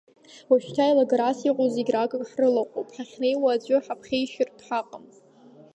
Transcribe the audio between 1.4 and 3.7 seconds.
иҟоу зегь ракак ҳрылаҟоуп, ҳахьнеиуа